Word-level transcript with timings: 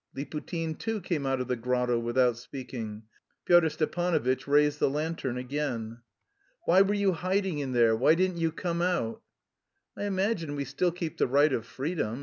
Liputin 0.17 0.79
too 0.79 0.99
came 0.99 1.27
out 1.27 1.39
of 1.39 1.47
the 1.47 1.55
grotto 1.55 1.99
without 1.99 2.35
speaking. 2.35 3.03
Pyotr 3.45 3.69
Stepanovitch 3.69 4.47
raised 4.47 4.79
the 4.79 4.89
lantern 4.89 5.37
again. 5.37 5.99
"Why 6.65 6.81
were 6.81 6.95
you 6.95 7.11
hiding 7.11 7.59
in 7.59 7.73
there? 7.73 7.95
Why 7.95 8.15
didn't 8.15 8.37
you 8.37 8.51
come 8.51 8.81
out?" 8.81 9.21
"I 9.95 10.05
imagine 10.05 10.55
we 10.55 10.65
still 10.65 10.91
keep 10.91 11.19
the 11.19 11.27
right 11.27 11.53
of 11.53 11.67
freedom... 11.67 12.19